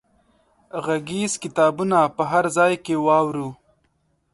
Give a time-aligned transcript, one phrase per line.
[0.85, 3.49] غږیز کتابونه په هر ځای کې واورو.